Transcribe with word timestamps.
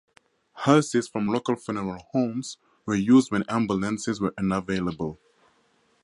Hearses 0.65 1.07
from 1.07 1.27
local 1.27 1.55
funeral 1.55 2.03
homes 2.09 2.57
were 2.87 2.95
used 2.95 3.31
when 3.31 3.43
ambulances 3.47 4.19
were 4.19 4.33
unavailable. 4.35 5.19